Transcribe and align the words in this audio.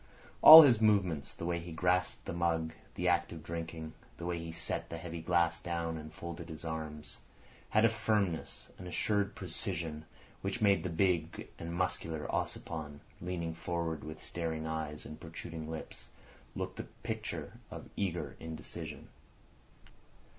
All 0.41 0.63
his 0.63 0.81
movements—the 0.81 1.45
way 1.45 1.59
he 1.59 1.71
grasped 1.71 2.25
the 2.25 2.33
mug, 2.33 2.73
the 2.95 3.07
act 3.07 3.31
of 3.31 3.43
drinking, 3.43 3.93
the 4.17 4.25
way 4.25 4.39
he 4.39 4.51
set 4.51 4.89
the 4.89 4.97
heavy 4.97 5.21
glass 5.21 5.61
down 5.61 5.95
and 5.99 6.11
folded 6.11 6.49
his 6.49 6.65
arms—had 6.65 7.85
a 7.85 7.87
firmness, 7.87 8.69
an 8.79 8.87
assured 8.87 9.35
precision 9.35 10.05
which 10.41 10.59
made 10.59 10.81
the 10.81 10.89
big 10.89 11.49
and 11.59 11.75
muscular 11.75 12.25
Ossipon, 12.33 13.01
leaning 13.21 13.53
forward 13.53 14.03
with 14.03 14.23
staring 14.25 14.65
eyes 14.65 15.05
and 15.05 15.21
protruding 15.21 15.69
lips, 15.69 16.07
look 16.55 16.77
the 16.77 16.85
picture 17.03 17.59
of 17.69 17.87
eager 17.95 18.35
indecision. 18.39 19.07